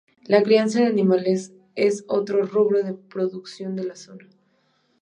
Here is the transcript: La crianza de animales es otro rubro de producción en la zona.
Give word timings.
La 0.25 0.41
crianza 0.41 0.79
de 0.79 0.87
animales 0.87 1.53
es 1.75 2.05
otro 2.07 2.43
rubro 2.47 2.81
de 2.81 2.93
producción 2.95 3.77
en 3.77 3.87
la 3.89 3.95
zona. 3.95 4.27